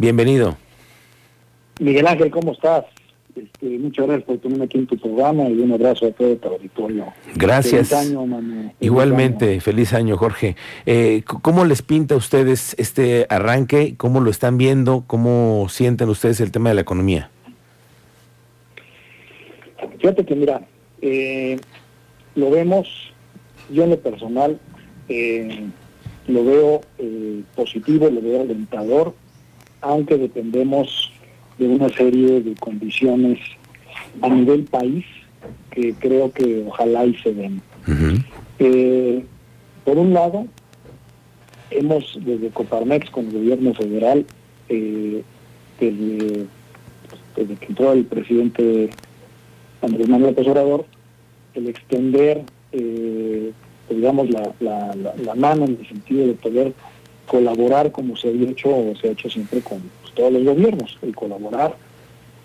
Bienvenido. 0.00 0.56
Miguel 1.78 2.06
Ángel, 2.06 2.30
¿cómo 2.30 2.52
estás? 2.52 2.86
Este, 3.36 3.66
muchas 3.78 4.06
gracias 4.06 4.26
por 4.26 4.38
tenerme 4.38 4.64
aquí 4.64 4.78
en 4.78 4.86
tu 4.86 4.96
programa 4.96 5.46
y 5.50 5.58
un 5.58 5.72
abrazo 5.72 6.06
a 6.06 6.10
todo 6.12 6.34
tu 6.36 6.48
auditorio. 6.48 7.04
Gracias. 7.34 7.90
Feliz 7.90 8.08
año, 8.08 8.24
Manu. 8.24 8.72
Igualmente, 8.80 9.60
feliz 9.60 9.92
año, 9.92 10.16
Jorge. 10.16 10.56
Eh, 10.86 11.22
¿Cómo 11.42 11.66
les 11.66 11.82
pinta 11.82 12.14
a 12.14 12.16
ustedes 12.16 12.74
este 12.78 13.26
arranque? 13.28 13.94
¿Cómo 13.98 14.20
lo 14.20 14.30
están 14.30 14.56
viendo? 14.56 15.04
¿Cómo 15.06 15.66
sienten 15.68 16.08
ustedes 16.08 16.40
el 16.40 16.50
tema 16.50 16.70
de 16.70 16.76
la 16.76 16.80
economía? 16.80 17.30
Fíjate 19.98 20.24
que, 20.24 20.34
mira, 20.34 20.62
eh, 21.02 21.60
lo 22.36 22.50
vemos, 22.50 23.12
yo 23.70 23.84
en 23.84 23.90
lo 23.90 24.00
personal, 24.00 24.58
eh, 25.10 25.66
lo 26.26 26.42
veo 26.42 26.80
eh, 26.96 27.42
positivo, 27.54 28.08
lo 28.08 28.22
veo 28.22 28.40
alentador, 28.40 29.14
aunque 29.80 30.16
dependemos 30.16 31.12
de 31.58 31.68
una 31.68 31.88
serie 31.90 32.40
de 32.40 32.54
condiciones 32.54 33.38
a 34.22 34.28
nivel 34.28 34.64
país 34.64 35.04
que 35.70 35.94
creo 35.94 36.32
que 36.32 36.64
ojalá 36.66 37.04
y 37.04 37.14
se 37.16 37.32
den. 37.32 37.62
Eh, 38.58 39.24
por 39.84 39.96
un 39.98 40.12
lado, 40.12 40.46
hemos 41.70 42.18
desde 42.24 42.50
Coparmex 42.50 43.10
con 43.10 43.26
el 43.26 43.32
gobierno 43.32 43.74
federal, 43.74 44.26
eh, 44.68 45.22
desde, 45.78 46.46
desde, 47.36 47.54
que 47.56 47.66
entró 47.66 47.92
el 47.92 48.04
presidente 48.04 48.90
Andrés 49.82 50.08
Manuel 50.08 50.30
López 50.30 50.48
Obrador, 50.48 50.84
el 51.54 51.68
extender, 51.68 52.42
eh, 52.72 53.52
digamos, 53.88 54.30
la, 54.30 54.52
la, 54.60 54.94
la, 54.94 55.34
mano 55.34 55.64
en 55.64 55.78
el 55.80 55.88
sentido 55.88 56.26
de 56.26 56.34
poder 56.34 56.72
colaborar 57.30 57.92
como 57.92 58.16
se 58.16 58.26
ha 58.26 58.32
hecho 58.32 58.68
o 58.70 58.92
se 59.00 59.06
ha 59.06 59.12
hecho 59.12 59.30
siempre 59.30 59.60
con 59.60 59.78
pues, 60.02 60.12
todos 60.14 60.32
los 60.32 60.42
gobiernos, 60.42 60.98
el 61.00 61.14
colaborar 61.14 61.76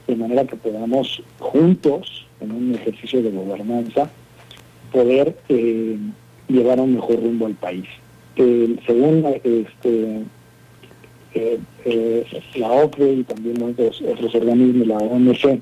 de 0.05 0.15
manera 0.15 0.45
que 0.45 0.55
podamos 0.55 1.23
juntos, 1.39 2.27
en 2.39 2.51
un 2.51 2.75
ejercicio 2.75 3.23
de 3.23 3.31
gobernanza, 3.31 4.11
poder 4.91 5.35
eh, 5.49 5.97
llevar 6.47 6.79
un 6.79 6.93
mejor 6.93 7.15
rumbo 7.15 7.47
al 7.47 7.55
país. 7.55 7.85
Según 8.35 9.25
este, 9.43 10.21
eh, 11.33 11.59
eh, 11.85 12.41
la 12.55 12.71
OCDE 12.71 13.13
y 13.13 13.23
también 13.23 13.63
otros, 13.63 14.03
otros 14.07 14.35
organismos, 14.35 14.85
la 14.85 14.97
OMC, 14.97 15.61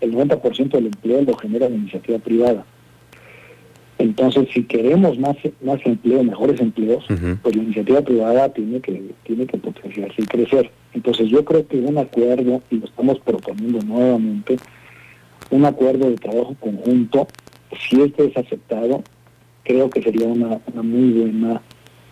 el 0.00 0.14
90% 0.14 0.68
del 0.70 0.86
empleo 0.86 1.22
lo 1.22 1.36
genera 1.36 1.68
la 1.68 1.74
iniciativa 1.74 2.18
privada. 2.20 2.64
Entonces, 4.04 4.48
si 4.52 4.64
queremos 4.64 5.18
más, 5.18 5.34
más 5.62 5.80
empleo, 5.86 6.22
mejores 6.22 6.60
empleos, 6.60 7.06
pues 7.42 7.56
la 7.56 7.62
iniciativa 7.62 8.02
privada 8.02 8.50
tiene 8.50 8.78
que, 8.80 9.12
tiene 9.22 9.46
que 9.46 9.56
potenciarse 9.56 10.20
y 10.20 10.26
crecer. 10.26 10.70
Entonces, 10.92 11.30
yo 11.30 11.42
creo 11.42 11.66
que 11.66 11.78
un 11.78 11.96
acuerdo, 11.96 12.60
y 12.70 12.80
lo 12.80 12.84
estamos 12.84 13.18
proponiendo 13.20 13.80
nuevamente, 13.80 14.58
un 15.50 15.64
acuerdo 15.64 16.10
de 16.10 16.16
trabajo 16.16 16.54
conjunto, 16.60 17.26
si 17.88 18.02
este 18.02 18.26
es 18.26 18.36
aceptado, 18.36 19.02
creo 19.62 19.88
que 19.88 20.02
sería 20.02 20.26
una, 20.26 20.60
una 20.70 20.82
muy 20.82 21.22
buena 21.22 21.62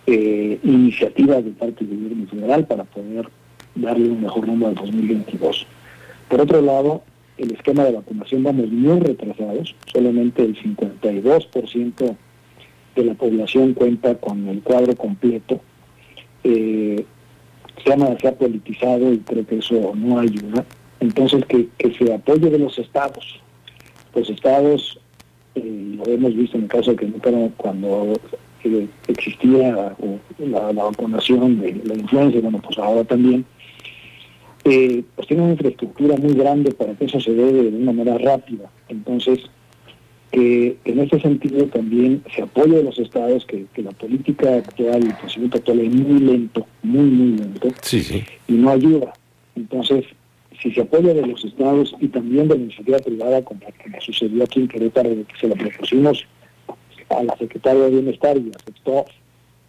eh, 0.06 0.58
iniciativa 0.62 1.42
de 1.42 1.50
parte 1.50 1.84
del 1.84 1.98
gobierno 1.98 2.26
federal 2.26 2.66
para 2.66 2.84
poder 2.84 3.28
darle 3.74 4.08
un 4.08 4.22
mejor 4.22 4.48
número 4.48 4.68
al 4.68 4.76
2022. 4.76 5.66
Por 6.30 6.40
otro 6.40 6.62
lado, 6.62 7.02
el 7.38 7.52
esquema 7.52 7.84
de 7.84 7.92
vacunación 7.92 8.42
vamos 8.42 8.70
muy 8.70 9.00
retrasados, 9.00 9.74
solamente 9.86 10.44
el 10.44 10.56
52% 10.56 12.16
de 12.94 13.04
la 13.04 13.14
población 13.14 13.74
cuenta 13.74 14.14
con 14.16 14.48
el 14.48 14.62
cuadro 14.62 14.94
completo. 14.96 15.60
Eh, 16.44 17.04
se, 17.84 17.92
ha, 17.92 18.18
se 18.18 18.28
ha 18.28 18.34
politizado 18.34 19.12
y 19.12 19.18
creo 19.18 19.46
que 19.46 19.58
eso 19.58 19.92
no 19.94 20.18
ayuda. 20.18 20.64
Entonces, 21.00 21.44
que, 21.46 21.68
se 21.98 22.12
apoye 22.12 22.50
de 22.50 22.58
los 22.58 22.78
estados. 22.78 23.40
Los 24.14 24.28
estados, 24.28 25.00
eh, 25.54 25.96
lo 25.96 26.04
hemos 26.12 26.34
visto 26.36 26.56
en 26.56 26.64
el 26.64 26.68
caso 26.68 26.92
de 26.92 26.96
que 26.96 27.12
cuando 27.56 28.12
eh, 28.62 28.86
existía 29.08 29.72
la, 30.38 30.72
la, 30.72 30.82
vacunación 30.84 31.60
de 31.60 31.80
la 31.84 31.94
influenza, 31.94 32.38
bueno, 32.40 32.60
pues 32.62 32.78
ahora 32.78 33.04
también, 33.04 33.44
eh, 34.64 35.02
pues 35.16 35.26
tiene 35.26 35.42
una 35.42 35.52
infraestructura 35.52 36.16
muy 36.16 36.34
grande 36.34 36.72
para 36.72 36.94
que 36.94 37.06
eso 37.06 37.20
se 37.20 37.32
dé 37.32 37.52
de 37.52 37.68
una 37.68 37.92
manera 37.92 38.18
rápida. 38.18 38.70
Entonces, 38.88 39.40
que 40.30 40.76
en 40.84 41.00
ese 41.00 41.20
sentido 41.20 41.66
también 41.66 42.22
se 42.34 42.42
apoya 42.42 42.78
a 42.78 42.82
los 42.82 42.98
estados, 42.98 43.44
que, 43.44 43.66
la 43.76 43.90
política 43.90 44.56
actual, 44.56 45.02
el 45.02 45.14
procedimiento 45.14 45.58
actual 45.58 45.80
es 45.80 45.90
muy 45.90 46.20
lento, 46.20 46.66
muy, 46.82 47.04
muy 47.04 47.38
lento, 47.38 47.68
y 48.48 48.52
no 48.52 48.70
ayuda. 48.70 49.12
Entonces, 49.56 50.06
si 50.62 50.72
se 50.72 50.80
apoya 50.80 51.12
de 51.12 51.26
los 51.26 51.44
estados 51.44 51.94
y 52.00 52.08
también 52.08 52.48
de 52.48 52.54
la 52.56 52.62
iniciativa 52.62 52.98
privada, 52.98 53.42
como 53.42 53.60
la 53.60 53.72
que 53.72 54.00
sucedió 54.00 54.44
aquí 54.44 54.60
en 54.60 54.68
Querétaro, 54.68 55.10
que 55.10 55.38
se 55.38 55.48
la 55.48 55.54
propusimos 55.54 56.24
a 57.10 57.22
la 57.24 57.36
secretaria 57.36 57.82
de 57.82 57.90
Bienestar 57.90 58.38
y 58.38 58.50
aceptó 58.56 59.04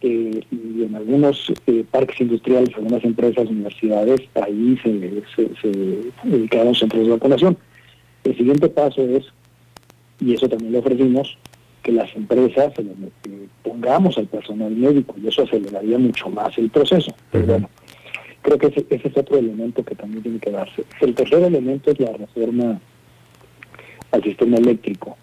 eh, 0.06 0.42
y 0.50 0.82
en 0.82 0.94
algunos 0.94 1.50
eh, 1.66 1.82
parques 1.90 2.20
industriales, 2.20 2.68
algunas 2.76 3.02
empresas, 3.04 3.48
universidades, 3.48 4.20
ahí 4.34 4.78
se, 4.82 5.22
se, 5.34 6.02
dedicaron 6.24 6.74
centros 6.74 7.06
de 7.06 7.12
vacunación. 7.12 7.56
El 8.22 8.36
siguiente 8.36 8.68
paso 8.68 9.00
es, 9.00 9.24
y 10.20 10.34
eso 10.34 10.46
también 10.46 10.74
lo 10.74 10.80
ofrecimos, 10.80 11.38
que 11.82 11.92
las 11.92 12.14
empresas 12.14 12.74
pongamos 13.62 14.18
al 14.18 14.26
personal 14.26 14.72
médico 14.72 15.14
y 15.22 15.28
eso 15.28 15.42
aceleraría 15.44 15.98
mucho 15.98 16.28
más 16.28 16.58
el 16.58 16.68
proceso. 16.68 17.14
Pero 17.30 17.46
bueno, 17.46 17.70
creo 18.42 18.58
que 18.58 18.66
ese, 18.66 18.86
es 18.90 19.16
otro 19.16 19.38
elemento 19.38 19.82
que 19.82 19.94
también 19.94 20.22
tiene 20.22 20.38
que 20.38 20.50
darse. 20.50 20.84
El 21.00 21.14
tercer 21.14 21.42
elemento 21.44 21.90
es 21.90 21.98
la 21.98 22.12
reforma 22.12 22.78
al 24.10 24.22
sistema 24.22 24.58
eléctrico. 24.58 25.16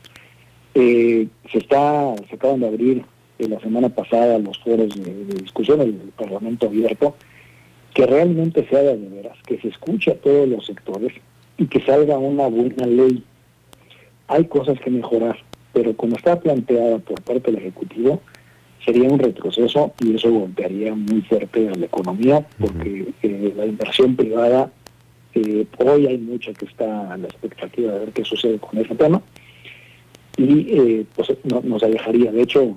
Eh, 0.73 1.27
se 1.51 1.59
está 1.59 2.15
se 2.27 2.35
acaban 2.35 2.61
de 2.61 2.67
abrir 2.67 3.05
la 3.47 3.59
semana 3.59 3.89
pasada 3.89 4.39
los 4.39 4.57
foros 4.59 4.95
de, 4.95 5.25
discusión 5.41 5.79
del 5.79 5.93
Parlamento 6.17 6.67
abierto, 6.67 7.15
que 7.93 8.05
realmente 8.05 8.67
se 8.67 8.77
haga 8.77 8.95
de 8.95 9.09
veras, 9.09 9.37
que 9.45 9.59
se 9.59 9.69
escuche 9.69 10.11
a 10.11 10.15
todos 10.15 10.47
los 10.47 10.65
sectores 10.65 11.13
y 11.57 11.65
que 11.67 11.81
salga 11.81 12.17
una 12.17 12.47
buena 12.47 12.85
ley. 12.85 13.23
Hay 14.27 14.45
cosas 14.45 14.79
que 14.79 14.89
mejorar, 14.89 15.37
pero 15.73 15.95
como 15.95 16.15
está 16.15 16.39
planteada 16.39 16.99
por 16.99 17.21
parte 17.21 17.51
del 17.51 17.61
Ejecutivo, 17.61 18.21
sería 18.83 19.09
un 19.09 19.19
retroceso 19.19 19.93
y 19.99 20.15
eso 20.15 20.31
golpearía 20.31 20.93
muy 20.95 21.21
fuerte 21.21 21.69
a 21.69 21.75
la 21.75 21.85
economía, 21.85 22.45
porque 22.59 23.13
eh, 23.21 23.53
la 23.55 23.65
inversión 23.65 24.15
privada, 24.15 24.71
eh, 25.33 25.65
hoy 25.77 26.07
hay 26.07 26.17
mucha 26.17 26.53
que 26.53 26.65
está 26.65 27.13
a 27.13 27.17
la 27.17 27.27
expectativa 27.27 27.93
de 27.93 27.99
ver 27.99 28.11
qué 28.11 28.23
sucede 28.23 28.57
con 28.57 28.79
ese 28.79 28.95
tema, 28.95 29.21
y 30.37 30.79
eh, 30.79 31.05
pues 31.15 31.31
nos 31.43 31.83
alejaría. 31.83 32.31
De 32.31 32.41
hecho, 32.41 32.73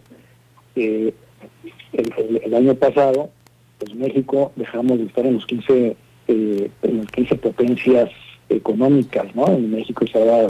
el, 0.76 2.54
año 2.54 2.74
pasado, 2.74 3.30
pues 3.78 3.94
México 3.94 4.52
dejamos 4.56 4.98
de 4.98 5.04
estar 5.04 5.26
en 5.26 5.34
los 5.34 5.46
15, 5.46 5.96
eh, 6.28 6.70
en 6.82 6.98
las 6.98 7.06
15 7.12 7.36
potencias 7.36 8.10
económicas, 8.48 9.34
¿no? 9.34 9.46
En 9.48 9.70
México 9.70 10.04
estaba 10.04 10.46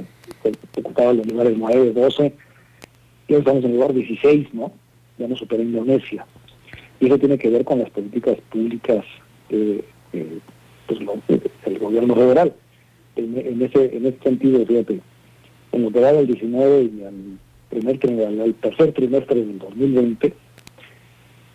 ocupaba 0.78 1.12
los 1.12 1.26
lugares 1.26 1.54
9, 1.56 1.92
12, 1.92 2.32
y 3.28 3.34
estamos 3.34 3.64
en 3.64 3.70
el 3.70 3.76
lugar 3.76 3.94
16, 3.94 4.52
¿no? 4.52 4.72
Ya 5.18 5.28
no 5.28 5.36
supera 5.36 5.62
Indonesia. 5.62 6.26
Y 7.00 7.06
eso 7.06 7.18
tiene 7.18 7.38
que 7.38 7.50
ver 7.50 7.64
con 7.64 7.78
las 7.78 7.90
políticas 7.90 8.36
públicas 8.50 9.04
eh, 9.50 9.82
eh, 10.12 10.38
pues 10.86 11.00
del 11.64 11.78
gobierno 11.78 12.14
federal. 12.14 12.54
En, 13.16 13.62
ese, 13.62 13.96
en 13.96 14.06
ese 14.06 14.18
sentido, 14.22 14.66
fíjate, 14.66 15.00
en 15.72 15.82
lo 15.82 15.90
que 15.90 16.00
del 16.00 16.26
19 16.26 16.82
y 16.82 17.04
al 17.04 17.38
primer 17.74 17.98
trimestre, 17.98 18.52
tercer 18.60 18.92
trimestre 18.92 19.36
del 19.36 19.58
2020, 19.58 20.34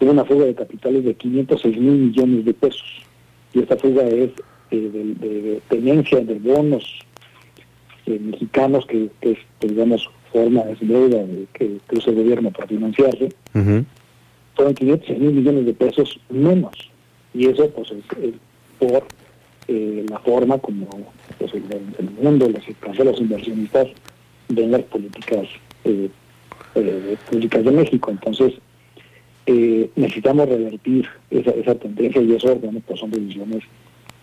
hubo 0.02 0.12
una 0.12 0.25
fuga 0.25 0.46
de 0.46 0.56
capitales 0.56 1.03
de 1.03 1.13
506 1.13 1.78
mil 1.78 1.94
millones 1.94 2.46
de 2.46 2.53
pesos. 2.53 3.02
Y 3.53 3.59
esta 3.59 3.78
fuga 3.78 4.03
es 4.07 4.31
eh, 4.72 4.90
de, 5.21 5.62
tenencia 5.69 6.19
de 6.19 6.36
bonos 6.36 7.00
eh, 8.06 8.19
mexicanos 8.19 8.86
que, 8.86 9.10
que, 9.21 9.38
digamos, 9.62 10.10
forma 10.31 10.63
de 10.63 10.77
deuda 10.81 11.25
que, 11.54 11.77
usa 11.92 12.12
el 12.12 12.19
gobierno 12.19 12.51
para 12.51 12.68
financiarse. 12.68 13.30
Fueron 14.56 14.74
506 14.74 15.19
mil 15.19 15.33
millones 15.33 15.65
de 15.65 15.74
pesos 15.74 16.19
menos. 16.30 16.74
Y 17.33 17.48
eso, 17.48 17.69
pues, 17.69 17.92
es, 17.92 18.33
por 18.77 19.04
eh, 19.68 20.06
la 20.10 20.19
forma 20.19 20.57
como 20.57 20.88
pues, 21.38 21.54
el, 21.54 22.10
mundo, 22.22 22.50
los, 22.50 22.98
los 23.06 23.19
inversionistas 23.19 23.88
ven 24.50 24.72
las 24.72 24.84
políticas 24.84 25.48
eh, 25.86 26.10
eh, 26.75 27.18
públicas 27.30 27.63
de 27.63 27.72
México. 27.72 28.12
Entonces, 28.12 28.54
eh, 29.46 29.90
necesitamos 29.96 30.50
revertir 30.50 31.07
esa, 31.30 31.51
esa 31.51 31.75
tendencia 31.75 32.22
y 32.22 32.36
eso, 32.36 32.56
bueno, 32.56 32.81
pues 32.86 33.00
son 33.00 33.12
decisiones 33.12 33.63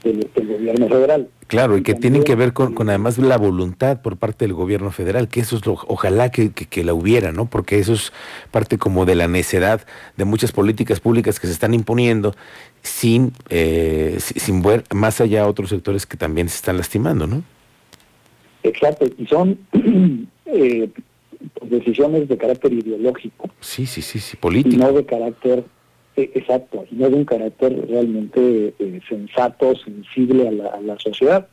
del, 0.05 0.47
gobierno 0.47 0.89
federal. 0.89 1.29
Claro, 1.49 1.77
y 1.77 1.83
que 1.83 1.95
tienen 1.95 2.25
que 2.25 2.35
ver 2.35 2.53
con, 2.53 2.75
con, 2.75 2.89
además 2.89 3.19
la 3.19 3.37
voluntad 3.37 4.03
por 4.03 4.17
parte 4.17 4.45
del 4.45 4.55
gobierno 4.55 4.91
federal, 4.91 5.29
que 5.29 5.41
eso 5.41 5.57
es 5.57 5.67
lo, 5.67 5.73
ojalá 5.87 6.31
que, 6.31 6.51
que, 6.51 6.85
la 6.85 6.95
hubiera, 6.95 7.33
¿no? 7.33 7.47
Porque 7.47 7.79
eso 7.79 7.93
es 7.95 8.13
parte 8.51 8.79
como 8.79 9.05
de 9.05 9.15
la 9.15 9.29
necedad 9.29 9.87
de 10.17 10.25
muchas 10.25 10.53
políticas 10.53 11.01
públicas 11.01 11.41
que 11.41 11.47
se 11.47 11.53
están 11.53 11.75
imponiendo 11.75 12.35
sin, 12.83 13.33
eh, 13.49 14.17
sin 14.21 14.63
ver 14.63 14.85
más 14.93 15.21
allá 15.21 15.43
a 15.43 15.47
otros 15.49 15.71
sectores 15.71 16.07
que 16.07 16.17
también 16.17 16.49
se 16.49 16.57
están 16.57 16.77
lastimando, 16.77 17.27
¿no? 17.27 17.43
Exacto, 18.67 19.07
y 19.17 19.27
son 19.27 19.59
eh, 20.47 20.89
decisiones 21.63 22.29
de 22.29 22.37
carácter 22.37 22.73
ideológico. 22.73 23.51
Sí, 23.61 23.87
sí, 23.87 24.03
sí, 24.03 24.19
sí, 24.19 24.37
político. 24.37 24.75
Y 24.75 24.79
no 24.79 24.93
de 24.93 25.05
carácter 25.05 25.65
eh, 26.17 26.31
exacto, 26.35 26.87
y 26.91 26.95
no 26.95 27.11
de 27.11 27.15
un 27.15 27.25
carácter 27.27 27.87
realmente 27.89 28.75
eh, 28.79 29.01
sensato, 29.07 29.75
sensible 29.77 30.49
a 30.49 30.53
la, 30.53 30.67
a 30.69 30.81
la, 30.81 30.99
sociedad. 30.99 31.47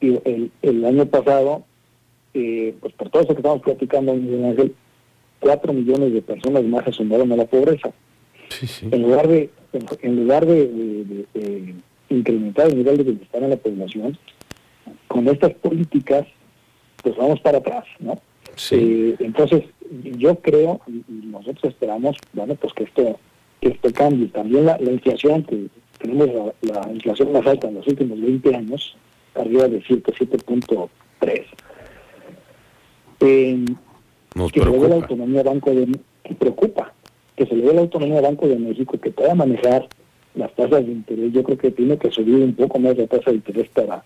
Y 0.00 0.18
el, 0.24 0.50
el 0.62 0.84
año 0.84 1.04
pasado, 1.06 1.64
eh, 2.32 2.74
pues 2.80 2.94
por 2.94 3.10
todo 3.10 3.22
eso 3.22 3.34
que 3.34 3.40
estamos 3.40 3.62
platicando, 3.62 4.12
Ángel, 4.12 4.74
cuatro 5.40 5.74
millones 5.74 6.14
de 6.14 6.22
personas 6.22 6.64
más 6.64 6.86
se 6.86 6.92
sumaron 6.92 7.30
a 7.32 7.36
la 7.36 7.44
pobreza. 7.44 7.90
En 8.90 9.02
lugar 9.02 9.28
de, 9.28 9.50
en, 10.02 10.16
lugar 10.16 10.46
de, 10.46 11.74
incrementar 12.08 12.68
el 12.68 12.76
nivel 12.76 12.96
de 12.96 13.02
bienestar 13.04 13.42
en 13.42 13.50
la 13.50 13.56
población, 13.56 14.18
con 15.08 15.28
estas 15.28 15.52
políticas, 15.54 16.26
pues 17.02 17.16
vamos 17.16 17.40
para 17.40 17.58
atrás, 17.58 17.84
¿no? 17.98 18.18
entonces, 18.70 19.64
yo 20.18 20.36
creo, 20.36 20.80
y 20.88 21.26
nosotros 21.26 21.64
esperamos, 21.64 22.16
bueno, 22.32 22.54
pues 22.54 22.72
que 22.72 22.84
esto 22.84 23.18
que 23.60 23.68
esto 23.68 23.92
cambie. 23.92 24.28
También 24.28 24.66
la, 24.66 24.78
inflación, 24.80 25.42
que 25.44 25.66
tenemos 25.98 26.28
la, 26.62 26.92
inflación 26.92 27.32
más 27.32 27.46
alta 27.46 27.68
en 27.68 27.74
los 27.74 27.86
últimos 27.86 28.20
20 28.20 28.54
años, 28.54 28.96
arriba 29.34 29.68
de 29.68 29.82
7.3. 29.82 31.44
Eh, 33.20 33.64
que 34.52 34.60
se 34.60 34.66
le 34.66 34.78
dé 34.78 34.88
la 34.88 34.94
autonomía 34.96 35.42
Banco 35.42 35.70
de 35.70 35.98
que 36.22 36.34
preocupa, 36.34 36.92
que 37.36 37.46
se 37.46 37.54
le 37.54 37.66
dé 37.66 37.74
la 37.74 37.80
autonomía 37.80 38.20
Banco 38.20 38.46
de 38.46 38.56
México, 38.56 38.98
que 39.00 39.10
pueda 39.10 39.34
manejar 39.34 39.88
las 40.34 40.54
tasas 40.54 40.84
de 40.84 40.92
interés. 40.92 41.32
Yo 41.32 41.42
creo 41.42 41.56
que 41.56 41.70
tiene 41.70 41.96
que 41.96 42.10
subir 42.10 42.36
un 42.36 42.54
poco 42.54 42.78
más 42.78 42.96
la 42.98 43.06
tasa 43.06 43.30
de 43.30 43.36
interés 43.36 43.68
para 43.70 44.04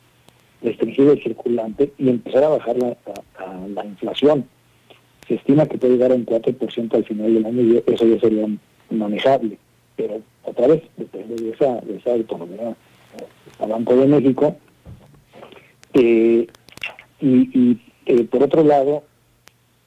restringir 0.62 1.09
el 1.09 1.23
circulante 1.23 1.93
y 1.99 2.09
empezar 2.09 2.45
a 2.45 2.49
bajar 2.49 2.77
la, 2.77 2.97
la 3.75 3.85
inflación. 3.85 4.45
Se 5.27 5.35
estima 5.35 5.67
que 5.67 5.79
puede 5.79 5.95
llegar 5.95 6.12
a 6.12 6.17
un 6.17 6.27
4% 6.27 6.95
al 6.95 7.05
final 7.05 7.33
del 7.33 7.47
año 7.47 7.62
y 7.62 7.83
eso 7.87 8.07
ya 8.07 8.21
sería 8.21 8.47
manejable, 8.91 9.59
pero 9.97 10.21
otra 10.45 10.67
vez 10.67 10.83
depende 10.97 11.37
de 11.37 11.51
esa, 11.51 11.81
de 11.81 11.97
esa 11.97 12.12
autonomía 12.12 12.75
al 13.61 13.69
Banco 13.69 13.97
de 13.97 14.07
México. 14.07 14.57
Eh, 15.95 16.47
y, 17.21 17.79
eh, 18.06 18.25
por 18.25 18.43
otro 18.43 18.65
lado, 18.65 19.05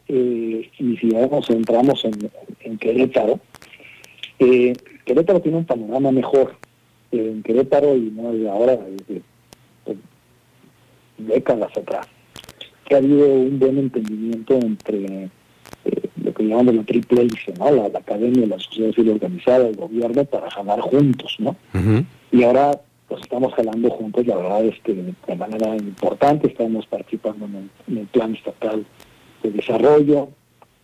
eh, 0.07 0.69
y 0.77 0.97
si 0.97 1.07
nos 1.07 1.47
centramos 1.47 2.05
en, 2.05 2.31
en 2.61 2.77
Querétaro, 2.77 3.39
Querétaro 5.05 5.41
tiene 5.41 5.57
un 5.57 5.65
panorama 5.65 6.11
mejor. 6.11 6.55
en 7.11 7.43
Querétaro, 7.43 7.95
y 7.95 8.11
no 8.11 8.29
ahora, 8.51 8.77
desde 8.77 9.21
décadas 11.17 11.75
atrás, 11.77 12.07
que 12.85 12.95
ha 12.95 12.97
habido 12.97 13.27
un 13.27 13.59
buen 13.59 13.77
entendimiento 13.77 14.55
entre 14.55 15.29
lo 16.23 16.33
que 16.33 16.43
llamamos 16.43 16.75
la 16.75 16.83
triple 16.83 17.21
hélice, 17.21 17.53
¿no? 17.59 17.71
La, 17.71 17.85
academia, 17.87 18.47
la 18.47 18.59
sociedad 18.59 18.93
civil 18.93 19.11
organizada, 19.11 19.67
el 19.67 19.75
gobierno, 19.75 20.23
para 20.25 20.49
jalar 20.49 20.79
juntos, 20.81 21.35
¿no? 21.39 21.55
Y 22.31 22.43
ahora, 22.43 22.79
pues 23.07 23.21
estamos 23.21 23.53
jalando 23.53 23.89
juntos, 23.89 24.25
la 24.25 24.37
verdad 24.37 24.65
es 24.65 24.79
que 24.81 24.93
de 24.93 25.35
manera 25.35 25.75
importante 25.75 26.47
estamos 26.47 26.85
participando 26.87 27.45
en 27.45 27.97
el, 27.97 28.07
plan 28.07 28.33
estatal 28.35 28.85
de 29.43 29.51
desarrollo, 29.51 30.29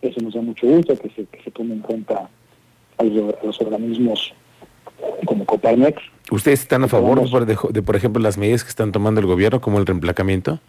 eso 0.02 0.20
nos 0.20 0.34
da 0.34 0.40
mucho 0.40 0.66
gusto, 0.66 0.94
que 0.96 1.10
se, 1.10 1.24
que 1.24 1.42
se 1.42 1.50
tome 1.50 1.74
en 1.74 1.80
cuenta 1.80 2.28
a 2.98 3.04
los, 3.04 3.60
organismos 3.60 4.32
como 5.24 5.44
Coparmex. 5.44 6.02
¿Ustedes 6.30 6.60
están 6.60 6.84
a 6.84 6.88
favor 6.88 7.44
de, 7.44 7.56
de, 7.70 7.82
por 7.82 7.96
ejemplo, 7.96 8.22
las 8.22 8.38
medidas 8.38 8.62
que 8.62 8.70
están 8.70 8.92
tomando 8.92 9.20
el 9.20 9.26
gobierno, 9.26 9.60
como 9.60 9.78
el 9.78 9.86
reemplacamiento? 9.86 10.60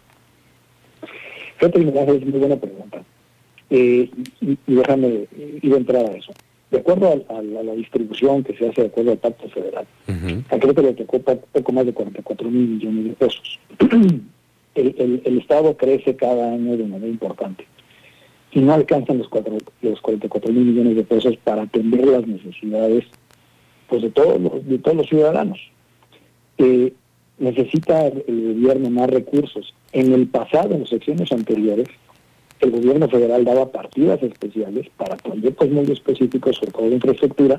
Fíjate, 1.58 1.80
es 1.80 2.26
muy 2.26 2.38
buena 2.38 2.56
pregunta. 2.56 3.02
Eh, 3.70 4.10
y, 4.40 4.58
déjame 4.66 5.28
ir 5.62 5.72
a 5.72 5.76
entrar 5.76 6.04
a 6.04 6.12
eso. 6.12 6.32
De 6.70 6.78
acuerdo 6.78 7.24
a, 7.28 7.42
la 7.42 7.74
distribución 7.74 8.42
que 8.42 8.56
se 8.56 8.68
hace 8.68 8.82
de 8.82 8.86
acuerdo 8.88 9.12
al 9.12 9.18
Pacto 9.18 9.48
Federal, 9.50 9.86
uh 10.08 10.12
-huh. 10.12 10.74
que 10.74 10.82
le 10.82 10.92
tocó 10.94 11.18
poco 11.20 11.72
más 11.72 11.86
de 11.86 11.92
44 11.92 12.50
mil 12.50 12.68
millones 12.68 13.04
de 13.04 13.12
pesos. 13.12 13.58
el, 14.74 15.22
el, 15.24 15.38
Estado 15.38 15.76
crece 15.76 16.16
cada 16.16 16.52
año 16.52 16.76
de 16.76 16.84
manera 16.84 17.08
importante 17.08 17.66
y 18.52 18.60
no 18.60 18.74
alcanzan 18.74 19.18
los, 19.18 19.28
cuatro, 19.28 19.56
los 19.80 20.00
44 20.00 20.52
mil 20.52 20.64
millones 20.64 20.96
de 20.96 21.04
pesos 21.04 21.36
para 21.42 21.62
atender 21.62 22.06
las 22.06 22.26
necesidades 22.26 23.04
pues 23.92 24.00
de 24.00 24.10
todos 24.10 24.40
los, 24.40 24.66
de 24.66 24.78
todos 24.78 24.96
los 24.96 25.06
ciudadanos. 25.06 25.60
Eh, 26.56 26.94
necesita 27.38 28.06
el 28.06 28.54
gobierno 28.54 28.88
más 28.88 29.10
recursos. 29.10 29.74
En 29.92 30.14
el 30.14 30.28
pasado, 30.28 30.72
en 30.72 30.80
las 30.80 30.88
secciones 30.88 31.30
anteriores, 31.30 31.88
el 32.60 32.70
gobierno 32.70 33.06
federal 33.10 33.44
daba 33.44 33.70
partidas 33.70 34.22
especiales 34.22 34.88
para 34.96 35.18
proyectos 35.18 35.68
muy 35.68 35.92
específicos, 35.92 36.56
sobre 36.56 36.72
todo 36.72 36.88
de 36.88 36.94
infraestructura, 36.94 37.58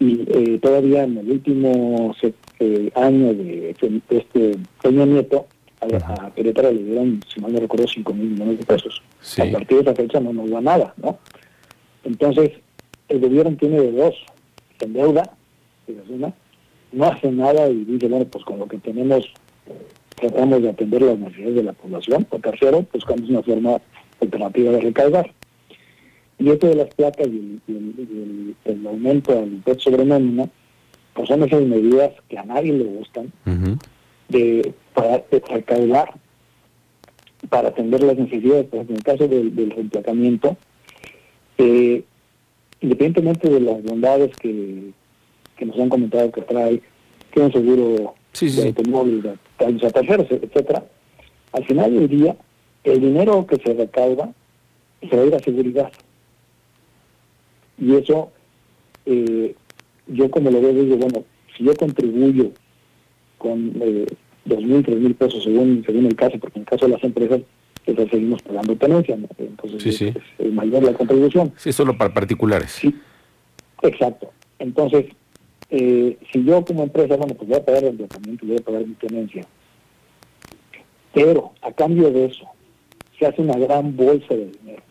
y 0.00 0.24
eh, 0.26 0.58
todavía 0.60 1.04
en 1.04 1.18
el 1.18 1.30
último 1.30 2.12
eh, 2.58 2.90
año 2.96 3.32
de, 3.32 3.76
este 4.10 4.56
Peña 4.82 5.06
Nieto, 5.06 5.46
a, 5.80 6.32
Querétaro 6.34 6.72
le 6.72 6.82
dieron, 6.82 7.20
si 7.32 7.40
mal 7.40 7.52
no 7.52 7.60
recuerdo, 7.60 7.86
5 7.86 8.14
mil 8.14 8.30
millones 8.30 8.58
de 8.58 8.64
pesos. 8.64 9.00
A 9.38 9.44
partir 9.52 9.76
de 9.76 9.82
esa 9.82 9.94
fecha 9.94 10.18
no 10.18 10.32
nos 10.32 10.50
da 10.50 10.60
nada, 10.60 10.92
¿no? 11.00 11.20
Entonces, 12.02 12.50
el 13.08 13.20
gobierno 13.20 13.56
tiene 13.56 13.80
de 13.80 13.92
dos, 13.92 14.16
en 14.86 14.92
deuda, 14.92 15.36
una, 16.08 16.32
no 16.92 17.04
hace 17.04 17.30
nada 17.30 17.68
y 17.68 17.84
dice, 17.84 18.08
bueno, 18.08 18.26
pues 18.26 18.44
con 18.44 18.58
lo 18.58 18.66
que 18.66 18.78
tenemos 18.78 19.32
tratamos 20.16 20.62
de 20.62 20.68
atender 20.68 21.02
las 21.02 21.18
necesidades 21.18 21.54
de 21.56 21.62
la 21.62 21.72
población, 21.72 22.26
o 22.30 22.38
tercero, 22.38 22.86
buscamos 22.92 23.28
una 23.28 23.42
forma 23.42 23.80
alternativa 24.20 24.72
de 24.72 24.80
recaudar. 24.80 25.32
Y 26.38 26.50
esto 26.50 26.68
de 26.68 26.74
las 26.74 26.94
placas 26.94 27.26
y 27.28 27.60
el, 27.68 28.86
aumento 28.86 29.32
del 29.34 29.54
impuesto 29.54 29.90
sobre 29.90 30.04
nómina, 30.04 30.48
pues 31.14 31.28
son 31.28 31.42
esas 31.42 31.62
medidas 31.62 32.12
que 32.28 32.38
a 32.38 32.44
nadie 32.44 32.72
le 32.72 32.84
gustan 32.84 33.32
de, 34.28 34.72
para 34.94 35.22
recaudar, 35.30 36.14
para 37.48 37.68
atender 37.68 38.02
las 38.02 38.16
necesidades, 38.16 38.66
pues 38.70 38.88
en 38.88 38.96
el 38.96 39.02
caso 39.02 39.26
del, 39.26 39.54
del 39.54 39.70
reemplazamiento, 39.70 40.56
eh, 41.58 42.04
independientemente 42.80 43.48
de 43.48 43.60
las 43.60 43.82
bondades 43.82 44.36
que, 44.36 44.90
que 45.56 45.66
nos 45.66 45.78
han 45.78 45.88
comentado 45.88 46.32
que 46.32 46.42
trae, 46.42 46.80
que 47.32 47.40
un 47.40 47.52
seguro 47.52 48.14
sí, 48.32 48.48
sí, 48.48 48.60
de 48.60 48.68
automóvil, 48.68 49.22
de 49.22 49.90
terceros, 49.90 50.26
etcétera, 50.30 50.84
al 51.52 51.64
final 51.64 51.94
del 51.94 52.08
día 52.08 52.36
el 52.84 53.00
dinero 53.00 53.46
que 53.46 53.56
se 53.56 53.74
recauda 53.74 54.32
se 55.08 55.16
va 55.16 55.22
a 55.22 55.26
ir 55.26 55.34
a 55.34 55.40
seguridad. 55.40 55.92
Y 57.78 57.94
eso, 57.94 58.30
eh, 59.06 59.54
yo 60.06 60.30
como 60.30 60.50
lo 60.50 60.60
veo, 60.60 60.72
digo, 60.72 60.96
bueno, 60.96 61.24
si 61.56 61.64
yo 61.64 61.74
contribuyo 61.74 62.52
con 63.38 63.72
eh, 63.80 64.06
dos 64.44 64.62
mil, 64.62 64.84
tres 64.84 64.98
mil 64.98 65.14
pesos 65.14 65.42
según, 65.44 65.82
según 65.86 66.06
el 66.06 66.16
caso, 66.16 66.38
porque 66.38 66.58
en 66.58 66.62
el 66.62 66.68
caso 66.68 66.86
de 66.86 66.92
las 66.92 67.04
empresas, 67.04 67.40
pues 67.84 68.10
seguimos 68.10 68.42
pagando 68.42 68.76
tenencia, 68.76 69.18
entonces 69.38 70.02
Es, 70.38 70.52
mayor 70.52 70.82
la 70.82 70.92
contribución. 70.92 71.52
Sí, 71.56 71.72
solo 71.72 71.96
para 71.96 72.12
particulares. 72.12 72.70
Sí, 72.70 72.94
exacto. 73.82 74.30
Entonces, 74.58 75.06
eh, 75.70 76.18
si 76.32 76.44
yo 76.44 76.64
como 76.64 76.82
empresa, 76.82 77.16
bueno, 77.16 77.34
pues 77.34 77.48
voy 77.48 77.58
a 77.58 77.64
pagar 77.64 77.84
el 77.84 77.96
tratamiento, 77.96 78.46
voy 78.46 78.56
a 78.56 78.60
pagar 78.60 78.86
mi 78.86 78.94
tenencia, 78.94 79.46
pero 81.12 81.52
a 81.62 81.72
cambio 81.72 82.10
de 82.10 82.26
eso, 82.26 82.44
se 83.18 83.26
hace 83.26 83.42
una 83.42 83.58
gran 83.58 83.96
bolsa 83.96 84.34
de 84.34 84.46
dinero 84.46 84.82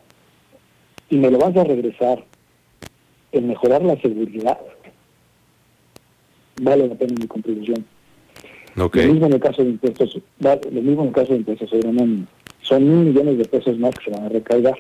y 1.10 1.17
me 1.17 1.31
lo 1.31 1.38
vas 1.38 1.55
a 1.55 1.63
regresar 1.63 2.24
en 3.31 3.48
mejorar 3.48 3.84
la 3.84 4.00
seguridad, 4.01 4.60
vale 6.62 6.88
la 6.88 6.96
pena 6.96 7.15
mi 7.19 7.27
contribución. 7.27 7.86
Lo 8.75 8.89
mismo 8.89 9.25
en 9.25 9.34
el 9.34 9.39
caso 9.39 9.63
de 9.63 9.72
impuestos, 9.72 10.19
lo 10.39 10.81
mismo 10.81 11.01
en 11.01 11.08
el 11.08 11.13
caso 11.13 11.34
de 11.34 11.39
impuestos 11.39 11.74
son 12.62 12.84
mil 12.84 13.13
millones 13.13 13.38
de 13.38 13.46
pesos 13.46 13.78
más 13.80 13.94
que 13.96 14.06
se 14.06 14.12
van 14.12 14.25
a 14.25 14.30
recaudar. 14.30 14.75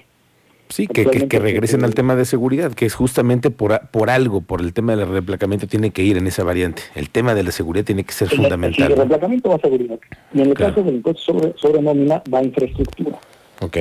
Sí, 0.69 0.85
que, 0.85 1.03
que, 1.03 1.39
regresen 1.39 1.83
al 1.83 1.95
tema 1.95 2.15
de 2.15 2.25
seguridad, 2.25 2.73
que 2.73 2.85
es 2.85 2.93
justamente 2.93 3.49
por, 3.49 3.89
por 3.89 4.11
algo, 4.11 4.41
por 4.41 4.61
el 4.61 4.71
tema 4.71 4.95
del 4.95 5.07
reemplacamiento 5.07 5.65
tiene 5.65 5.89
que 5.89 6.03
ir 6.03 6.15
en 6.15 6.27
esa 6.27 6.43
variante. 6.43 6.83
El 6.93 7.09
tema 7.09 7.33
de 7.33 7.41
la 7.41 7.51
seguridad 7.51 7.85
tiene 7.85 8.03
que 8.03 8.13
ser 8.13 8.29
fundamental. 8.29 8.91
el 8.91 8.97
reemplacamiento 8.97 9.49
va 9.49 9.55
a 9.55 9.59
seguridad. 9.59 9.99
Y 10.31 10.41
en 10.41 10.49
el 10.49 10.53
caso 10.53 10.83
del 10.83 10.95
impuesto 10.95 11.23
sobre, 11.23 11.57
sobre 11.57 11.81
nómina 11.81 12.21
va 12.31 12.39
a 12.39 12.43
infraestructura. 12.43 13.17
Ok. 13.61 13.77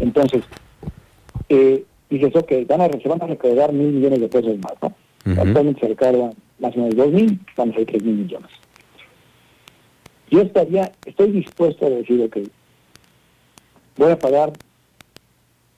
Entonces, 0.00 0.42
eh, 1.48 1.84
dices, 2.10 2.34
ok, 2.34 2.52
van 2.66 2.80
a, 2.80 2.88
se 2.88 3.08
van 3.08 3.22
a 3.22 3.26
recaudar 3.26 3.72
mil 3.72 3.92
millones 3.92 4.20
de 4.20 4.28
pesos 4.28 4.58
más, 4.58 4.74
¿no? 4.82 4.94
Actualmente 5.40 5.80
se 5.80 5.88
recaudan 5.88 6.32
más 6.58 6.74
o 6.76 6.80
menos 6.80 6.96
dos 6.96 7.12
mil, 7.12 7.38
van 7.56 7.70
a 7.70 7.74
ser 7.74 7.86
tres 7.86 8.02
mil 8.02 8.16
millones. 8.16 8.50
yo 10.30 10.42
estaría, 10.42 10.90
estoy 11.06 11.30
dispuesto 11.30 11.86
a 11.86 11.90
decir, 11.90 12.20
ok, 12.22 12.38
voy 13.96 14.12
a 14.12 14.18
pagar 14.18 14.52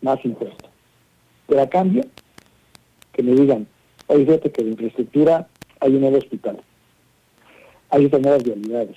más 0.01 0.25
impuestos. 0.25 0.71
Pero 1.47 1.63
a 1.63 1.69
cambio, 1.69 2.05
que 3.13 3.23
me 3.23 3.33
digan, 3.33 3.67
oye, 4.09 4.25
fíjate 4.25 4.51
que 4.53 4.65
de 4.65 4.71
infraestructura 4.71 5.49
hay 5.81 5.95
un 5.95 6.01
nuevo 6.01 6.19
hospital, 6.19 6.61
hay 7.91 8.05
estas 8.07 8.21
nuevas 8.21 8.43
vialidades. 8.43 8.97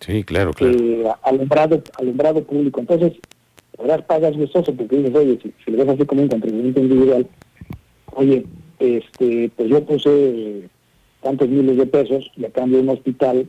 Sí, 0.00 0.24
claro, 0.24 0.52
claro. 0.52 0.78
Eh, 0.78 1.04
alumbrado, 1.22 1.82
alumbrado 1.98 2.42
público. 2.42 2.80
Entonces, 2.80 3.12
ahora 3.78 3.98
pagas 3.98 4.36
gustoso 4.36 4.74
porque 4.74 4.96
dices, 4.96 5.14
oye, 5.14 5.38
si, 5.42 5.70
le 5.70 5.76
ves 5.76 5.88
así 5.88 6.06
como 6.06 6.22
un 6.22 6.28
contribuyente 6.28 6.80
individual, 6.80 7.26
oye, 8.12 8.44
este, 8.78 9.50
pues 9.56 9.68
yo 9.68 9.84
puse 9.84 10.68
tantos 11.22 11.48
miles 11.48 11.76
de 11.76 11.86
pesos 11.86 12.30
y 12.36 12.46
a 12.46 12.50
cambio 12.50 12.80
un 12.80 12.88
hospital, 12.88 13.46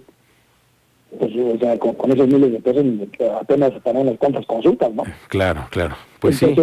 pues 1.17 1.31
o 1.35 1.59
sea, 1.59 1.77
con, 1.77 2.11
esos 2.11 2.27
miles 2.27 2.51
de 2.51 2.59
pesos 2.59 2.85
apenas 3.39 3.73
estarán 3.73 4.03
unas 4.03 4.17
cuantas 4.17 4.45
consultas, 4.45 4.93
¿no? 4.93 5.03
Claro, 5.27 5.67
claro. 5.69 5.95
Pues 6.19 6.37
sí. 6.37 6.55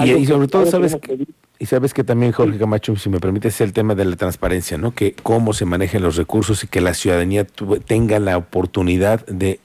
Y, 0.00 0.26
sobre 0.26 0.48
todo, 0.48 0.66
sabes 0.66 0.96
que, 0.96 1.26
y 1.58 1.66
sabes 1.66 1.94
que 1.94 2.02
también, 2.02 2.32
Jorge 2.32 2.58
Camacho, 2.58 2.96
si 2.96 3.08
me 3.08 3.20
permites, 3.20 3.54
es 3.54 3.60
el 3.60 3.72
tema 3.72 3.94
de 3.94 4.04
la 4.04 4.16
transparencia, 4.16 4.76
¿no? 4.76 4.92
Que 4.92 5.12
cómo 5.12 5.52
se 5.52 5.66
manejan 5.66 6.02
los 6.02 6.16
recursos 6.16 6.64
y 6.64 6.66
que 6.66 6.80
la 6.80 6.94
ciudadanía 6.94 7.46
tenga 7.86 8.18
la 8.18 8.36
oportunidad 8.36 9.24
de 9.26 9.60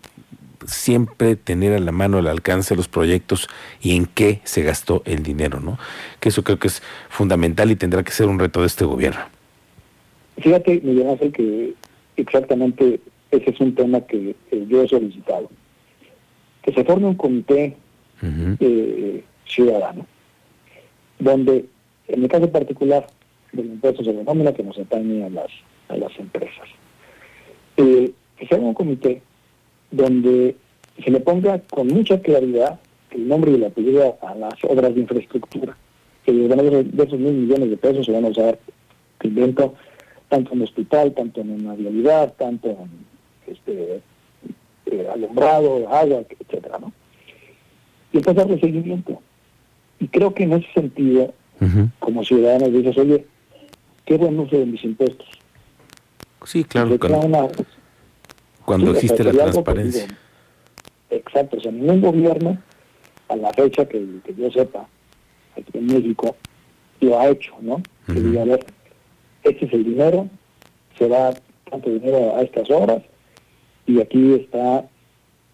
siempre 0.67 1.35
tener 1.35 1.73
a 1.73 1.79
la 1.79 1.91
mano 1.91 2.17
al 2.17 2.27
alcance 2.27 2.75
los 2.75 2.87
proyectos 2.87 3.47
y 3.81 3.95
en 3.95 4.05
qué 4.05 4.41
se 4.43 4.61
gastó 4.61 5.01
el 5.05 5.23
dinero, 5.23 5.59
¿no? 5.59 5.79
Que 6.19 6.29
eso 6.29 6.43
creo 6.43 6.59
que 6.59 6.67
es 6.67 6.83
fundamental 7.09 7.71
y 7.71 7.75
tendrá 7.75 8.03
que 8.03 8.11
ser 8.11 8.27
un 8.27 8.37
reto 8.37 8.61
de 8.61 8.67
este 8.67 8.85
gobierno. 8.85 9.21
Fíjate, 10.37 10.81
Miguel 10.83 11.09
Ángel, 11.09 11.31
que 11.31 11.73
exactamente 12.17 12.99
ese 13.31 13.49
es 13.51 13.59
un 13.59 13.75
tema 13.75 14.01
que 14.01 14.35
yo 14.67 14.83
he 14.83 14.87
solicitado. 14.87 15.49
Que 16.61 16.73
se 16.73 16.83
forme 16.83 17.07
un 17.07 17.15
comité 17.15 17.75
eh, 18.21 19.23
ciudadano, 19.45 20.05
donde, 21.19 21.65
en 22.07 22.23
el 22.23 22.29
caso 22.29 22.51
particular 22.51 23.07
del 23.51 23.67
impuesto 23.67 24.03
sobre 24.03 24.23
nómina 24.23 24.53
que 24.53 24.63
nos 24.63 24.77
atañe 24.77 25.23
a 25.23 25.29
las, 25.29 25.51
a 25.87 25.97
las 25.97 26.17
empresas, 26.19 26.67
eh, 27.77 28.11
que 28.37 28.47
sea 28.47 28.59
un 28.59 28.73
comité 28.73 29.21
donde 29.91 30.55
se 31.03 31.11
le 31.11 31.19
ponga 31.19 31.59
con 31.59 31.87
mucha 31.87 32.21
claridad 32.21 32.79
el 33.11 33.27
nombre 33.27 33.51
y 33.51 33.55
el 33.55 33.65
apellido 33.65 34.17
a 34.21 34.35
las 34.35 34.53
obras 34.63 34.93
de 34.93 35.01
infraestructura, 35.01 35.75
que 36.25 36.31
de 36.31 37.03
esos 37.03 37.19
mil 37.19 37.33
millones 37.33 37.69
de 37.69 37.77
pesos 37.77 38.05
se 38.05 38.11
van 38.11 38.25
a 38.25 38.29
usar, 38.29 38.59
que 39.19 39.27
invento, 39.27 39.73
tanto 40.27 40.53
en 40.53 40.61
hospital, 40.61 41.13
tanto 41.13 41.41
en 41.41 41.51
una 41.51 41.73
vialidad, 41.73 42.33
tanto 42.37 42.69
en 42.69 42.89
este, 43.51 44.01
eh, 44.85 45.09
alumbrado, 45.11 45.87
agua, 45.89 46.23
etcétera, 46.39 46.79
¿no? 46.79 46.91
Y 48.11 48.17
entonces 48.17 48.43
darle 48.43 48.59
seguimiento. 48.59 49.21
Y 49.99 50.07
creo 50.07 50.33
que 50.33 50.43
en 50.43 50.53
ese 50.53 50.71
sentido, 50.73 51.33
como 51.99 52.23
ciudadanos, 52.23 52.71
dices, 52.71 52.97
oye, 52.97 53.25
qué 54.05 54.17
buen 54.17 54.39
uso 54.39 54.57
de 54.57 54.65
mis 54.65 54.83
impuestos. 54.83 55.27
Sí, 56.45 56.63
claro. 56.63 56.97
Cuando, 56.97 57.51
cuando 58.65 58.91
existe 58.91 59.23
la 59.23 59.31
transparencia. 59.31 60.07
exacto, 61.09 61.57
o 61.57 61.59
sea, 61.59 61.71
ningún 61.71 62.01
gobierno, 62.01 62.57
a 63.27 63.35
la 63.35 63.51
fecha 63.53 63.85
que, 63.87 64.05
yo 64.37 64.51
sepa, 64.51 64.87
aquí 65.55 65.77
en 65.77 65.87
México, 65.87 66.35
lo 67.01 67.19
ha 67.19 67.29
hecho, 67.29 67.53
¿no? 67.61 67.81
Que 68.07 68.13
diga, 68.13 68.41
a 68.41 68.45
ver, 68.45 68.65
este 69.43 69.65
es 69.65 69.73
el 69.73 69.83
dinero, 69.83 70.27
se 70.97 71.07
va 71.07 71.33
tanto 71.69 71.89
dinero 71.89 72.35
a 72.35 72.41
estas 72.41 72.69
horas, 72.69 73.03
y 73.89 73.99
aquí 73.99 74.33
está 74.35 74.85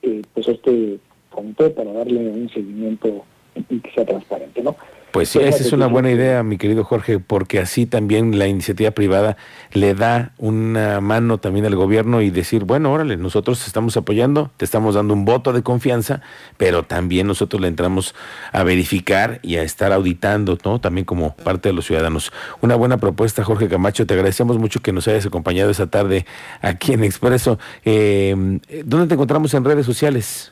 eh, 0.01 0.21
pues 0.33 0.47
este 0.49 0.99
comité 1.29 1.69
para 1.69 1.93
darle 1.93 2.27
un 2.29 2.49
seguimiento 2.49 3.23
y 3.69 3.79
que 3.79 3.91
sea 3.91 4.05
transparente, 4.05 4.61
¿no? 4.61 4.75
Pues 5.15 5.29
sí, 5.29 5.39
esa 5.39 5.63
es 5.63 5.72
una 5.72 5.88
buena 5.88 6.12
idea, 6.12 6.43
mi 6.43 6.57
querido 6.57 6.84
Jorge, 6.84 7.19
porque 7.19 7.60
así 7.60 7.86
también 7.86 8.38
la 8.38 8.48
iniciativa 8.48 8.91
privada 8.91 9.38
le 9.72 9.93
da 9.93 10.34
una 10.38 11.00
mano 11.00 11.38
también 11.38 11.65
al 11.65 11.74
gobierno 11.77 12.22
y 12.22 12.31
decir, 12.31 12.65
bueno, 12.65 12.91
órale, 12.91 13.15
nosotros 13.15 13.65
estamos 13.65 13.95
apoyando, 13.95 14.51
te 14.57 14.65
estamos 14.65 14.95
dando 14.95 15.13
un 15.13 15.24
voto 15.24 15.53
de 15.53 15.63
confianza, 15.63 16.19
pero 16.57 16.84
también 16.84 17.27
nosotros 17.27 17.62
le 17.62 17.69
entramos 17.69 18.13
a 18.51 18.63
verificar 18.63 19.39
y 19.41 19.55
a 19.55 19.63
estar 19.63 19.93
auditando, 19.93 20.57
¿no? 20.65 20.81
También 20.81 21.05
como 21.05 21.34
parte 21.34 21.69
de 21.69 21.74
los 21.74 21.86
ciudadanos. 21.86 22.34
Una 22.60 22.75
buena 22.75 22.98
propuesta, 22.98 23.41
Jorge 23.45 23.69
Camacho, 23.69 24.05
te 24.05 24.15
agradecemos 24.15 24.57
mucho 24.57 24.81
que 24.81 24.91
nos 24.91 25.07
hayas 25.07 25.25
acompañado 25.25 25.72
esta 25.72 25.88
tarde 25.88 26.25
aquí 26.60 26.91
en 26.91 27.05
Expreso. 27.05 27.57
Eh, 27.86 28.36
¿Dónde 28.84 29.07
te 29.07 29.13
encontramos 29.13 29.53
en 29.53 29.63
redes 29.63 29.86
sociales? 29.86 30.51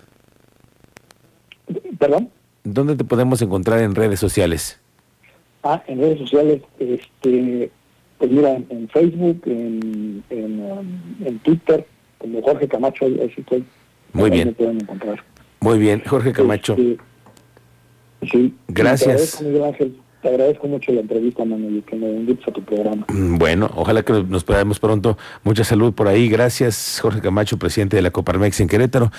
¿Perdón? 2.00 2.30
¿Dónde 2.64 2.96
te 2.96 3.04
podemos 3.04 3.42
encontrar 3.42 3.82
en 3.82 3.96
redes 3.96 4.20
sociales? 4.20 4.80
Ah, 5.64 5.82
en 5.88 6.00
redes 6.00 6.20
sociales, 6.20 6.62
este, 6.80 7.72
pues 8.18 8.32
mira, 8.32 8.56
en, 8.56 8.90
Facebook, 8.90 9.42
en, 9.46 10.24
um, 10.30 11.26
en, 11.26 11.40
Twitter, 11.40 11.86
como 12.18 12.42
Jorge 12.42 12.68
Camacho, 12.68 13.06
ahí 13.06 13.34
estoy. 13.36 13.64
Muy 14.14 14.30
bien. 14.30 14.50
Me 14.50 14.54
pueden 14.54 14.82
encontrar. 14.82 15.24
Muy 15.60 15.80
bien, 15.80 16.04
Jorge 16.06 16.34
Camacho. 16.34 16.74
Este, 16.74 16.98
sí. 18.30 18.56
Gracias. 18.68 19.44
Te 20.24 20.30
agradezco 20.30 20.68
mucho 20.70 20.94
la 20.94 21.02
entrevista, 21.02 21.44
Manuel, 21.44 21.80
y 21.80 21.82
que 21.82 21.98
me 21.98 22.10
invites 22.10 22.48
a 22.48 22.52
tu 22.52 22.64
programa. 22.64 23.06
Mm, 23.10 23.38
bueno, 23.38 23.70
ojalá 23.76 24.04
que 24.04 24.14
nos 24.14 24.46
podamos 24.46 24.80
pronto. 24.80 25.18
Mucha 25.44 25.66
salud 25.66 25.94
por 25.94 26.08
ahí. 26.08 26.30
Gracias, 26.30 27.00
Jorge 27.02 27.20
Camacho, 27.20 27.60
presidente 27.60 27.98
de 27.98 28.04
la 28.04 28.12
Coparmex 28.12 28.62
en 28.62 28.70
Querétaro. 28.70 29.12